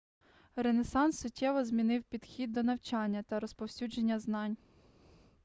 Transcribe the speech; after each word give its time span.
ренесанс 0.55 1.19
суттєво 1.19 1.63
змінив 1.65 2.03
підхід 2.03 2.51
до 2.51 2.63
навчання 2.63 3.23
та 3.23 3.39
розповсюдження 3.39 4.19
знань 4.19 4.57